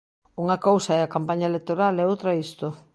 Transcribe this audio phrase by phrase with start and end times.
[0.43, 2.67] Unha cousa é a campaña electoral e outra isto.